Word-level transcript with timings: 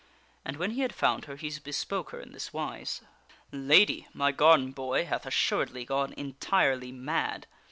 And 0.43 0.57
when 0.57 0.71
he 0.71 0.81
had 0.81 0.95
found 0.95 1.25
her, 1.25 1.35
he 1.35 1.51
bespoke 1.63 2.09
her 2.09 2.19
in 2.19 2.31
this 2.31 2.51
wise:" 2.51 3.01
Lady, 3.51 4.07
my 4.15 4.31
garden 4.31 4.71
boy 4.71 5.05
hath 5.05 5.27
assuredly 5.27 5.85
gone 5.85 6.13
entirely 6.13 6.91
mad. 6.91 7.45